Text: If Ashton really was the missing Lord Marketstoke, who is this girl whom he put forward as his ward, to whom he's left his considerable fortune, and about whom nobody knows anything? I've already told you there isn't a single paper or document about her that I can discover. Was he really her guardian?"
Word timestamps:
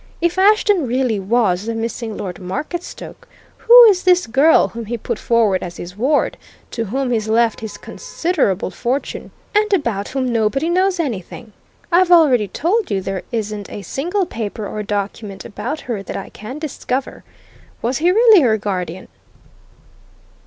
If 0.19 0.39
Ashton 0.39 0.87
really 0.87 1.19
was 1.19 1.65
the 1.67 1.75
missing 1.75 2.17
Lord 2.17 2.39
Marketstoke, 2.39 3.27
who 3.57 3.83
is 3.83 4.01
this 4.01 4.25
girl 4.25 4.69
whom 4.69 4.85
he 4.85 4.97
put 4.97 5.19
forward 5.19 5.61
as 5.61 5.77
his 5.77 5.95
ward, 5.95 6.37
to 6.71 6.85
whom 6.85 7.11
he's 7.11 7.27
left 7.29 7.59
his 7.59 7.77
considerable 7.77 8.71
fortune, 8.71 9.29
and 9.53 9.71
about 9.73 10.07
whom 10.07 10.33
nobody 10.33 10.71
knows 10.71 10.99
anything? 10.99 11.53
I've 11.91 12.09
already 12.09 12.47
told 12.47 12.89
you 12.89 12.99
there 12.99 13.21
isn't 13.31 13.69
a 13.71 13.83
single 13.83 14.25
paper 14.25 14.65
or 14.67 14.81
document 14.81 15.45
about 15.45 15.81
her 15.81 16.01
that 16.01 16.17
I 16.17 16.29
can 16.29 16.57
discover. 16.57 17.23
Was 17.83 17.99
he 17.99 18.09
really 18.09 18.41
her 18.41 18.57
guardian?" 18.57 19.07